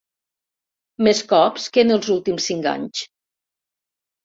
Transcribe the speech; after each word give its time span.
Més 1.07 1.21
cops 1.33 1.67
que 1.77 1.85
en 1.87 1.97
els 1.97 2.11
últims 2.17 2.51
cinc 2.51 2.73
anys. 2.75 3.07